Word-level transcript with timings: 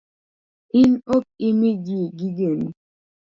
In 0.81 0.91
ok 1.15 1.25
imi 1.47 1.69
ji 1.85 1.99
gigeni? 2.17 2.67